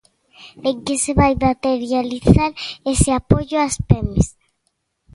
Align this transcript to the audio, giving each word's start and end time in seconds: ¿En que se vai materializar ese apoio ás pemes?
¿En 0.69 0.75
que 0.85 0.95
se 1.03 1.11
vai 1.19 1.33
materializar 1.47 2.51
ese 2.93 3.09
apoio 3.19 3.55
ás 3.67 3.75
pemes? 3.89 4.27